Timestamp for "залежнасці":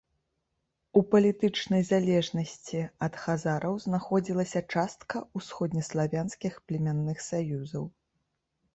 1.91-2.81